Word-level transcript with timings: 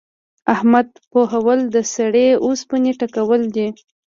احمد 0.53 0.87
پوهول؛ 1.11 1.59
د 1.75 1.77
سړې 1.93 2.27
اوسپنې 2.45 2.91
ټکول 2.99 3.41
دي. 3.55 3.67